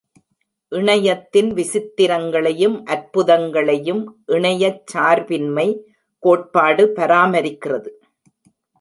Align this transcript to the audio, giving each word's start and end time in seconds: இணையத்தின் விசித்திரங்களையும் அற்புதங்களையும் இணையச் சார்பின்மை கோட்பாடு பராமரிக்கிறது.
இணையத்தின் 0.71 1.51
விசித்திரங்களையும் 1.53 2.77
அற்புதங்களையும் 2.85 4.01
இணையச் 4.27 4.83
சார்பின்மை 4.85 5.69
கோட்பாடு 6.23 6.85
பராமரிக்கிறது. 6.95 7.91